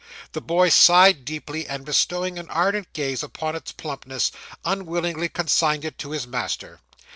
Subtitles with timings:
[0.31, 4.31] The boy sighed deeply, and, bestowing an ardent gaze upon its plumpness,
[4.65, 6.79] unwillingly consigned it to his master.